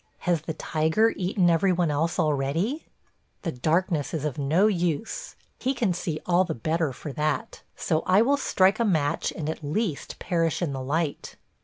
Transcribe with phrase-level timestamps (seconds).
[0.25, 2.87] Has the tiger eaten every one else already?...
[3.43, 8.01] The darkness is of no use; he can see all the better for that; so
[8.07, 11.35] I will strike a match and at least perish in the light.